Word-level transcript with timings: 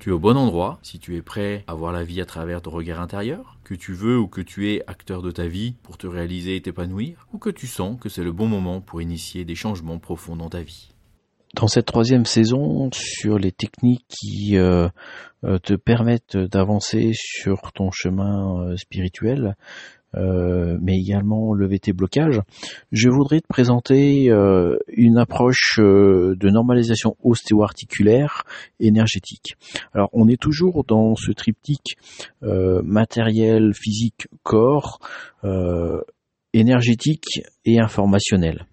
Tu 0.00 0.08
es 0.08 0.12
au 0.12 0.18
bon 0.18 0.38
endroit 0.38 0.78
si 0.80 0.98
tu 0.98 1.14
es 1.16 1.20
prêt 1.20 1.62
à 1.66 1.74
voir 1.74 1.92
la 1.92 2.04
vie 2.04 2.22
à 2.22 2.24
travers 2.24 2.62
ton 2.62 2.70
regard 2.70 3.02
intérieur, 3.02 3.58
que 3.64 3.74
tu 3.74 3.92
veux 3.92 4.18
ou 4.18 4.28
que 4.28 4.40
tu 4.40 4.72
es 4.72 4.82
acteur 4.86 5.20
de 5.20 5.30
ta 5.30 5.46
vie 5.46 5.74
pour 5.82 5.98
te 5.98 6.06
réaliser 6.06 6.56
et 6.56 6.62
t'épanouir, 6.62 7.26
ou 7.34 7.38
que 7.38 7.50
tu 7.50 7.66
sens 7.66 8.00
que 8.00 8.08
c'est 8.08 8.24
le 8.24 8.32
bon 8.32 8.46
moment 8.46 8.80
pour 8.80 9.02
initier 9.02 9.44
des 9.44 9.54
changements 9.54 9.98
profonds 9.98 10.36
dans 10.36 10.48
ta 10.48 10.62
vie. 10.62 10.88
Dans 11.52 11.66
cette 11.66 11.84
troisième 11.84 12.24
saison, 12.24 12.88
sur 12.94 13.38
les 13.38 13.52
techniques 13.52 14.06
qui 14.08 14.56
euh, 14.56 14.88
euh, 15.44 15.58
te 15.58 15.74
permettent 15.74 16.38
d'avancer 16.38 17.10
sur 17.12 17.70
ton 17.74 17.90
chemin 17.90 18.70
euh, 18.70 18.76
spirituel, 18.76 19.54
euh, 20.16 20.76
mais 20.80 20.98
également 20.98 21.54
lever 21.54 21.78
tes 21.78 21.92
blocages. 21.92 22.40
Je 22.90 23.08
voudrais 23.08 23.40
te 23.40 23.46
présenter 23.46 24.28
euh, 24.30 24.76
une 24.88 25.18
approche 25.18 25.78
euh, 25.78 26.34
de 26.36 26.50
normalisation 26.50 27.16
ostéo-articulaire 27.22 28.42
énergétique. 28.80 29.56
Alors 29.94 30.08
on 30.12 30.28
est 30.28 30.40
toujours 30.40 30.84
dans 30.84 31.14
ce 31.14 31.30
triptyque 31.32 31.96
matériel, 32.42 33.72
physique, 33.74 34.26
corps, 34.42 34.98
énergétique 36.52 37.42
et 37.64 37.78
informationnel. 37.78 38.66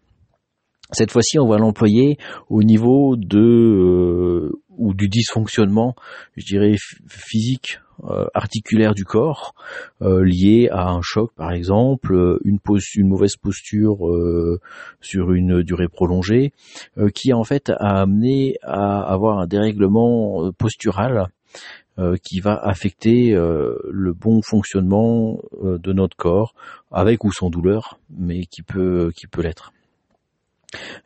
Cette 0.92 1.12
fois-ci, 1.12 1.38
on 1.38 1.48
va 1.48 1.58
l'employer 1.58 2.18
au 2.50 2.64
niveau 2.64 3.16
de 3.18 4.52
ou 4.70 4.94
du 4.94 5.10
dysfonctionnement, 5.10 5.96
je 6.36 6.46
dirais 6.46 6.76
physique 7.10 7.80
euh, 8.04 8.28
articulaire 8.36 8.94
du 8.94 9.06
corps 9.06 9.56
euh, 10.04 10.24
lié 10.24 10.70
à 10.72 10.90
un 10.90 11.02
choc 11.02 11.32
par 11.36 11.52
exemple, 11.52 12.14
euh, 12.14 12.40
une, 12.46 12.60
une 12.96 13.08
mauvaise 13.08 13.36
posture 13.38 13.98
sur 15.02 15.34
une 15.34 15.64
durée 15.64 15.88
prolongée, 15.88 16.52
qui 17.14 17.34
en 17.34 17.44
fait 17.44 17.70
a 17.70 18.02
amené 18.02 18.58
à 18.62 19.02
avoir 19.02 19.40
un 19.40 19.48
dérèglement 19.48 20.52
postural 20.58 21.28
qui 22.24 22.40
va 22.40 22.56
affecter 22.56 23.32
le 23.32 24.14
bon 24.14 24.42
fonctionnement 24.42 25.40
de 25.64 25.94
notre 25.94 26.16
corps, 26.16 26.54
avec 26.92 27.24
ou 27.24 27.32
sans 27.32 27.50
douleur, 27.50 28.00
mais 28.10 28.46
qui 28.46 28.62
peut 28.62 29.12
qui 29.16 29.28
peut 29.28 29.42
l'être. 29.42 29.72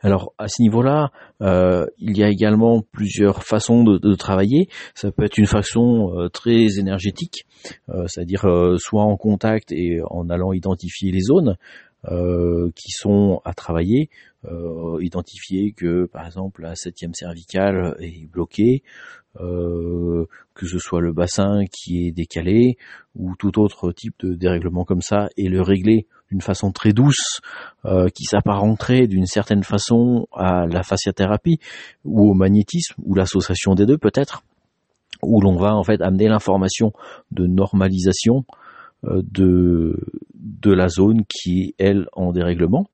Alors 0.00 0.34
à 0.38 0.48
ce 0.48 0.60
niveau-là, 0.62 1.10
euh, 1.40 1.86
il 1.98 2.16
y 2.16 2.24
a 2.24 2.28
également 2.28 2.82
plusieurs 2.82 3.44
façons 3.44 3.84
de, 3.84 4.14
travailler. 4.14 4.68
Ça 4.94 5.12
peut 5.12 5.24
être 5.24 5.38
une 5.38 5.46
façon 5.46 6.12
euh, 6.16 6.28
très 6.28 6.78
énergétique, 6.78 7.46
euh, 7.88 8.06
c'est-à-dire 8.06 8.44
soit 8.78 9.04
en 9.04 9.16
contact 9.16 9.72
et 9.72 10.00
en 10.10 10.28
allant 10.30 10.52
identifier 10.52 11.12
les 11.12 11.20
zones 11.20 11.56
qui 12.74 12.90
sont 12.90 13.40
à 13.44 13.54
travailler, 13.54 14.10
identifier 15.00 15.70
que 15.70 16.06
par 16.06 16.26
exemple 16.26 16.62
la 16.62 16.74
septième 16.74 17.14
cervicale 17.14 17.94
est 18.00 18.26
bloquée, 18.26 18.82
que 19.34 20.66
ce 20.66 20.78
soit 20.78 21.00
le 21.00 21.12
bassin 21.12 21.64
qui 21.72 22.06
est 22.06 22.12
décalé 22.12 22.76
ou 23.16 23.34
tout 23.36 23.58
autre 23.58 23.92
type 23.92 24.14
de 24.20 24.34
dérèglement 24.34 24.84
comme 24.84 25.00
ça 25.00 25.28
et 25.36 25.48
le 25.48 25.62
régler 25.62 26.06
d'une 26.32 26.40
façon 26.40 26.72
très 26.72 26.92
douce, 26.92 27.40
euh, 27.84 28.08
qui 28.08 28.24
s'apparenterait 28.24 29.06
d'une 29.06 29.26
certaine 29.26 29.62
façon 29.62 30.26
à 30.32 30.66
la 30.66 30.82
fasciathérapie 30.82 31.58
ou 32.04 32.30
au 32.30 32.34
magnétisme 32.34 32.94
ou 33.04 33.14
l'association 33.14 33.74
des 33.74 33.84
deux 33.84 33.98
peut-être, 33.98 34.42
où 35.22 35.42
l'on 35.42 35.56
va 35.56 35.76
en 35.76 35.84
fait 35.84 36.00
amener 36.00 36.28
l'information 36.28 36.92
de 37.30 37.46
normalisation 37.46 38.44
euh, 39.04 39.22
de 39.22 40.00
de 40.34 40.72
la 40.72 40.88
zone 40.88 41.24
qui 41.28 41.60
est 41.62 41.74
elle 41.78 42.06
en 42.12 42.32
dérèglement. 42.32 42.88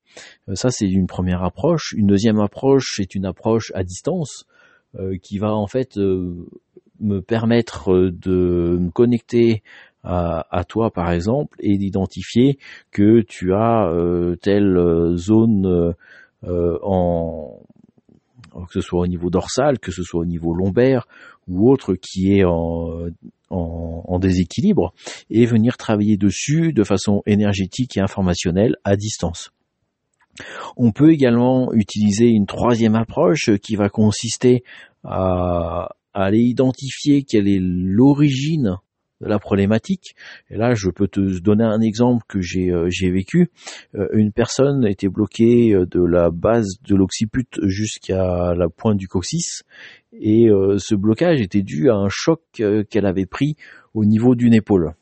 Euh, 0.49 0.57
ça 0.57 0.71
c'est 0.71 0.89
une 0.89 1.07
première 1.07 1.45
approche. 1.45 1.95
Une 1.97 2.09
deuxième 2.09 2.41
approche 2.41 2.95
c'est 2.97 3.15
une 3.15 3.25
approche 3.25 3.71
à 3.75 3.85
distance 3.85 4.47
qui 5.23 5.39
va 5.39 5.55
en 5.55 5.67
fait 5.67 5.97
me 7.01 7.21
permettre 7.21 8.11
de 8.11 8.79
me 8.81 8.91
connecter 8.91 9.63
à, 10.05 10.65
toi 10.67 10.91
par 10.91 11.11
exemple 11.11 11.57
et 11.61 11.77
d'identifier 11.77 12.59
que 12.93 13.21
tu 13.21 13.53
as 13.53 13.91
euh, 13.91 14.37
telle 14.37 14.77
euh, 14.77 15.17
zone 15.17 15.95
euh, 16.45 16.79
en 16.83 17.61
que 18.67 18.73
ce 18.73 18.81
soit 18.81 19.01
au 19.01 19.07
niveau 19.07 19.31
dorsal, 19.31 19.79
que 19.79 19.93
ce 19.93 20.03
soit 20.03 20.21
au 20.21 20.25
niveau 20.25 20.55
lombaire 20.55 21.07
ou 21.47 21.71
autre 21.71 21.95
qui 21.95 22.39
est 22.39 22.45
en, 22.45 24.19
déséquilibre 24.19 24.93
et 25.31 25.47
venir 25.47 25.77
travailler 25.77 26.17
dessus 26.17 26.73
de 26.73 26.83
façon 26.83 27.23
énergétique 27.25 27.97
et 27.97 28.01
informationnelle 28.01 28.75
à 28.83 28.97
distance. 28.97 29.53
On 30.77 30.93
peut 30.93 31.13
également 31.13 31.73
utiliser 31.73 32.29
une 32.29 32.47
troisième 32.47 32.95
approche 32.95 33.51
qui 33.63 33.77
va 33.77 33.89
consister 33.89 34.63
à, 35.05 35.89
aller 36.15 36.41
identifier 36.41 37.23
quelle 37.23 37.49
est 37.49 37.61
l'origine 37.61 38.77
de 39.21 39.27
la 39.27 39.39
problématique. 39.39 40.15
Et 40.51 40.57
là, 40.57 40.75
je 40.75 40.91
peux 40.91 41.09
te 41.09 41.41
donner 41.41 41.65
un 41.65 41.81
exemple 41.81 42.25
que 42.29 42.41
j'ai 42.41 42.71
euh, 42.71 42.89
vécu. 43.03 43.51
Euh, 43.97 44.07
une 44.13 44.33
personne 44.33 44.87
était 44.87 45.09
bloquée 45.09 45.75
euh, 45.75 45.87
de 45.87 46.01
la 46.01 46.31
base 46.31 46.69
de 46.87 46.95
l'occiput 46.95 47.49
jusqu'à 47.65 48.55
la 48.55 48.69
pointe 48.69 48.97
du 48.97 49.09
coccyx, 49.09 49.65
et 50.13 50.49
ce 50.79 50.95
blocage 50.95 51.41
était 51.41 51.63
dû 51.63 51.91
à 51.91 51.95
un 51.95 52.09
choc 52.09 52.41
qu'elle 52.53 53.07
avait 53.07 53.27
pris 53.27 53.57
au 53.95 54.05
niveau 54.05 54.35
d'une 54.35 54.55
épaule. 54.55 54.95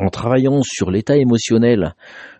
En 0.00 0.08
travaillant 0.08 0.62
sur 0.62 0.90
l'état 0.90 1.16
émotionnel 1.16 1.94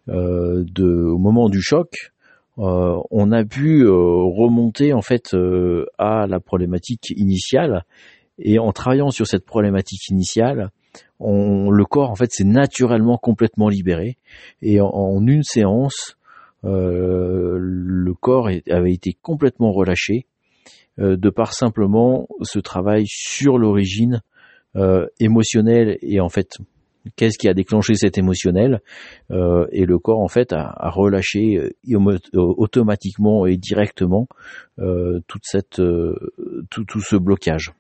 de, 0.09 1.05
au 1.05 1.19
moment 1.19 1.49
du 1.49 1.61
choc, 1.61 2.13
on 2.57 3.33
a 3.33 3.45
pu 3.45 3.87
remonter 3.87 4.93
en 4.93 5.03
fait 5.03 5.37
à 5.99 6.27
la 6.27 6.41
problématique 6.41 7.11
initiale 7.17 7.85
et 8.41 8.59
en 8.59 8.73
travaillant 8.73 9.11
sur 9.11 9.27
cette 9.27 9.45
problématique 9.45 10.09
initiale, 10.09 10.71
le 11.21 11.85
corps 11.85 12.11
en 12.11 12.15
fait 12.15 12.33
s'est 12.33 12.45
naturellement 12.45 13.19
complètement 13.19 13.69
libéré. 13.69 14.17
Et 14.63 14.81
en, 14.81 15.25
une 15.27 15.43
séance, 15.43 16.17
euh, 16.65 17.59
le 17.61 18.15
corps 18.15 18.49
avait 18.69 18.93
été 18.93 19.17
complètement 19.21 19.73
relâché 19.73 20.27
euh, 20.99 21.17
de 21.17 21.31
par 21.31 21.53
simplement 21.53 22.29
ce 22.43 22.59
travail 22.59 23.05
sur 23.07 23.59
l'origine 23.59 24.23
euh, 24.77 25.07
émotionnelle 25.19 25.99
et 26.01 26.21
en 26.21 26.29
fait 26.29 26.59
qu'est-ce 27.17 27.39
qui 27.39 27.49
a 27.49 27.55
déclenché 27.55 27.95
cet 27.95 28.19
émotionnel 28.19 28.81
et 29.31 29.85
le 29.87 29.99
corps 29.99 30.21
en 30.21 30.29
fait 30.29 30.53
a, 30.53 30.91
relâché 30.91 31.73
automatiquement 32.35 33.47
et 33.47 33.57
directement 33.57 34.29
toute 34.77 35.43
cette 35.45 35.81
tout 36.71 37.01
ce 37.01 37.17
blocage. 37.17 37.73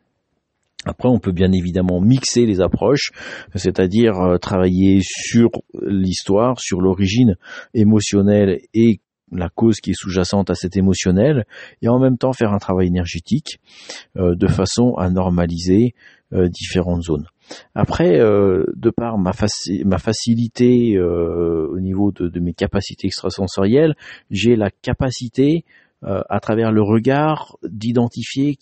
Après, 0.87 1.09
on 1.09 1.19
peut 1.19 1.33
bien 1.33 1.53
évidemment 1.53 2.01
mixer 2.01 2.47
les 2.47 2.63
approches, 2.63 3.11
c'est-à-dire 3.55 4.19
euh, 4.19 4.39
travailler 4.39 5.01
sur 5.03 5.51
l'histoire, 5.83 6.59
sur 6.59 6.81
l'origine 6.81 7.37
émotionnelle 7.75 8.61
et 8.73 9.01
la 9.31 9.51
cause 9.51 9.77
qui 9.77 9.91
est 9.91 9.95
sous-jacente 9.95 10.49
à 10.49 10.55
cet 10.55 10.77
émotionnel, 10.77 11.45
et 11.83 11.89
en 11.89 12.01
même 12.01 12.17
temps 12.17 12.33
faire 12.33 12.53
un 12.53 12.59
travail 12.59 12.89
énergétique 12.89 13.61
euh, 14.17 14.35
de 14.35 14.47
façon 14.47 14.95
à 14.97 15.11
normaliser 15.11 15.95
euh, 16.33 16.49
différentes 16.49 17.03
zones. 17.03 17.27
Après, 17.75 18.19
de 18.21 18.91
par 18.91 19.19
ma, 19.19 19.33
ma 19.85 19.99
facilité 19.99 21.01
au 21.01 21.81
niveau 21.81 22.13
de, 22.13 22.29
de, 22.29 22.39
mes 22.39 22.53
capacités 22.55 23.09
extrasensorielles, 23.09 23.97
j'ai 24.31 24.55
la 24.55 24.71
capacité, 24.71 25.65
à 26.03 26.39
travers 26.39 26.71
le 26.71 26.83
regard, 26.83 27.57
d'identifier 27.65 28.57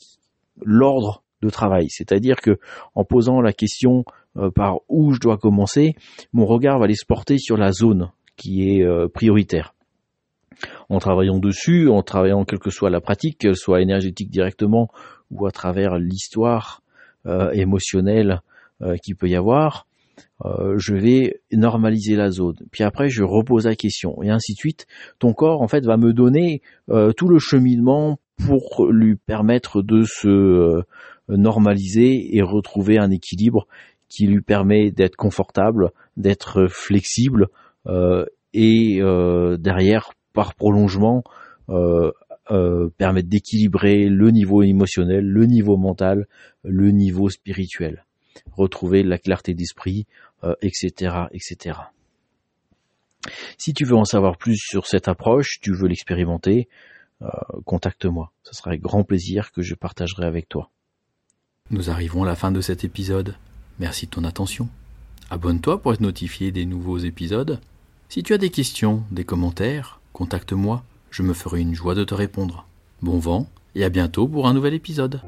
l'ordre 0.64 1.22
de 1.42 1.50
travail. 1.50 1.86
C'est-à-dire 1.88 2.36
que 2.36 2.58
en 2.94 3.04
posant 3.04 3.40
la 3.40 3.52
question 3.52 4.04
euh, 4.36 4.50
par 4.50 4.80
où 4.88 5.12
je 5.12 5.20
dois 5.20 5.38
commencer, 5.38 5.94
mon 6.32 6.46
regard 6.46 6.78
va 6.78 6.84
aller 6.84 6.94
se 6.94 7.06
porter 7.06 7.38
sur 7.38 7.56
la 7.56 7.72
zone 7.72 8.10
qui 8.36 8.70
est 8.70 8.84
euh, 8.84 9.08
prioritaire. 9.08 9.74
En 10.88 10.98
travaillant 10.98 11.38
dessus, 11.38 11.88
en 11.88 12.02
travaillant 12.02 12.44
quelle 12.44 12.58
que 12.58 12.70
soit 12.70 12.90
la 12.90 13.00
pratique, 13.00 13.38
qu'elle 13.38 13.56
soit 13.56 13.80
énergétique 13.80 14.30
directement 14.30 14.88
ou 15.30 15.46
à 15.46 15.52
travers 15.52 15.98
l'histoire 15.98 16.82
euh, 17.28 17.50
émotionnelle 17.52 18.40
qu'il 19.02 19.16
peut 19.16 19.28
y 19.28 19.34
avoir, 19.34 19.88
je 20.44 20.94
vais 20.94 21.40
normaliser 21.50 22.14
la 22.14 22.30
zone. 22.30 22.54
Puis 22.70 22.84
après, 22.84 23.08
je 23.08 23.24
repose 23.24 23.66
la 23.66 23.74
question 23.74 24.22
et 24.22 24.30
ainsi 24.30 24.52
de 24.52 24.58
suite. 24.58 24.86
Ton 25.18 25.32
corps, 25.32 25.62
en 25.62 25.66
fait, 25.66 25.84
va 25.84 25.96
me 25.96 26.12
donner 26.12 26.62
tout 26.86 27.26
le 27.26 27.40
cheminement 27.40 28.20
pour 28.46 28.86
lui 28.88 29.16
permettre 29.16 29.82
de 29.82 30.04
se 30.04 30.80
normaliser 31.28 32.36
et 32.36 32.40
retrouver 32.40 32.98
un 32.98 33.10
équilibre 33.10 33.66
qui 34.08 34.26
lui 34.26 34.40
permet 34.40 34.90
d'être 34.90 35.16
confortable, 35.16 35.90
d'être 36.16 36.66
flexible 36.68 37.48
euh, 37.86 38.24
et 38.52 39.00
euh, 39.00 39.56
derrière 39.56 40.10
par 40.32 40.54
prolongement 40.54 41.22
euh, 42.50 42.54
euh, 42.54 42.88
permettre 42.96 43.28
d'équilibrer 43.28 44.08
le 44.08 44.30
niveau 44.30 44.62
émotionnel, 44.62 45.24
le 45.24 45.46
niveau 45.46 45.76
mental, 45.76 46.26
le 46.64 46.90
niveau 46.90 47.28
spirituel, 47.28 48.04
retrouver 48.52 49.02
la 49.02 49.18
clarté 49.18 49.54
d'esprit, 49.54 50.06
etc., 50.62 51.26
etc. 51.32 51.78
Si 53.56 53.74
tu 53.74 53.84
veux 53.84 53.96
en 53.96 54.04
savoir 54.04 54.36
plus 54.36 54.56
sur 54.56 54.86
cette 54.86 55.08
approche, 55.08 55.58
tu 55.60 55.74
veux 55.74 55.88
l'expérimenter, 55.88 56.68
contacte-moi. 57.64 58.32
Ce 58.44 58.54
sera 58.54 58.70
avec 58.70 58.80
grand 58.80 59.02
plaisir 59.04 59.50
que 59.52 59.62
je 59.62 59.74
partagerai 59.74 60.26
avec 60.26 60.48
toi. 60.48 60.70
Nous 61.70 61.90
arrivons 61.90 62.22
à 62.22 62.26
la 62.26 62.36
fin 62.36 62.52
de 62.52 62.60
cet 62.60 62.84
épisode. 62.84 63.34
Merci 63.78 64.06
de 64.06 64.10
ton 64.10 64.24
attention. 64.24 64.68
Abonne-toi 65.30 65.82
pour 65.82 65.92
être 65.92 66.00
notifié 66.00 66.50
des 66.50 66.64
nouveaux 66.64 66.98
épisodes. 66.98 67.60
Si 68.08 68.22
tu 68.22 68.32
as 68.32 68.38
des 68.38 68.48
questions, 68.48 69.02
des 69.10 69.24
commentaires, 69.24 70.00
contacte-moi, 70.14 70.82
je 71.10 71.22
me 71.22 71.34
ferai 71.34 71.60
une 71.60 71.74
joie 71.74 71.94
de 71.94 72.04
te 72.04 72.14
répondre. 72.14 72.66
Bon 73.02 73.18
vent 73.18 73.48
et 73.74 73.84
à 73.84 73.88
bientôt 73.88 74.26
pour 74.26 74.48
un 74.48 74.54
nouvel 74.54 74.74
épisode. 74.74 75.20